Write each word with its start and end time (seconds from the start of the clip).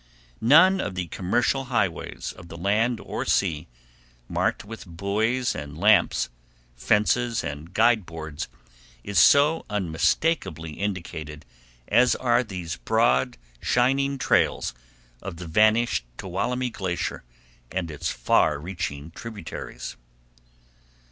None 0.41 0.81
of 0.81 0.95
the 0.95 1.09
commerical 1.09 1.67
highways 1.67 2.31
of 2.35 2.47
the 2.47 2.57
land 2.57 2.99
or 2.99 3.23
sea, 3.23 3.67
marked 4.27 4.65
with 4.65 4.87
buoys 4.87 5.53
and 5.53 5.77
lamps, 5.77 6.29
fences, 6.75 7.43
and 7.43 7.71
guide 7.71 8.07
boards, 8.07 8.47
is 9.03 9.19
so 9.19 9.63
unmistakably 9.69 10.71
indicated 10.71 11.45
as 11.87 12.15
are 12.15 12.43
these 12.43 12.77
broad, 12.77 13.37
shining 13.61 14.17
trails 14.17 14.73
of 15.21 15.37
the 15.37 15.45
vanished 15.45 16.03
Tuolumne 16.17 16.71
Glacier 16.71 17.23
and 17.71 17.91
its 17.91 18.11
far 18.11 18.57
reaching 18.57 19.11
tributaries. 19.11 19.97